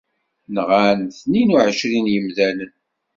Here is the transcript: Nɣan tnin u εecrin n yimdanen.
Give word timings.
Nɣan 0.53 0.99
tnin 1.17 1.53
u 1.55 1.57
εecrin 1.61 2.07
n 2.11 2.11
yimdanen. 2.13 2.73